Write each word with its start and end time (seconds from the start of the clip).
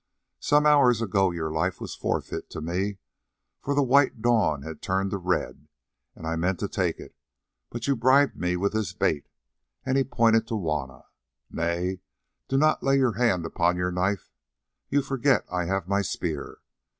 Some 0.39 0.65
hours 0.65 0.99
ago 0.99 1.29
your 1.29 1.51
life 1.51 1.79
was 1.79 1.93
forfeit 1.93 2.49
to 2.49 2.59
me, 2.59 2.97
for 3.61 3.75
the 3.75 3.83
white 3.83 4.19
dawn 4.19 4.63
had 4.63 4.81
turned 4.81 5.11
to 5.11 5.19
red, 5.19 5.67
and 6.15 6.25
I 6.25 6.35
meant 6.35 6.57
to 6.61 6.67
take 6.67 6.99
it, 6.99 7.15
but 7.69 7.85
you 7.85 7.95
bribed 7.95 8.35
me 8.35 8.55
with 8.55 8.73
this 8.73 8.93
bait," 8.93 9.29
and 9.85 9.99
he 9.99 10.03
pointed 10.03 10.47
to 10.47 10.55
Juanna. 10.57 11.03
"Nay, 11.51 11.99
do 12.47 12.57
not 12.57 12.81
lay 12.81 12.97
your 12.97 13.13
hand 13.13 13.45
upon 13.45 13.77
your 13.77 13.91
knife; 13.91 14.31
you 14.89 15.03
forget 15.03 15.45
I 15.51 15.65
have 15.65 15.87
my 15.87 16.01
spear. 16.01 16.61